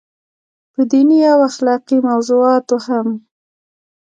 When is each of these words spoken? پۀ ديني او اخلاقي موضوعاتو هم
پۀ 0.73 0.81
ديني 0.91 1.19
او 1.31 1.39
اخلاقي 1.49 1.97
موضوعاتو 2.09 2.77
هم 2.85 3.07